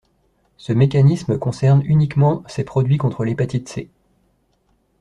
Ce 0.57 0.73
mécanisme 0.73 1.37
concerne 1.37 1.83
uniquement 1.85 2.41
ces 2.47 2.63
produits 2.63 2.97
contre 2.97 3.23
l’hépatite 3.23 3.69
C. 3.69 3.91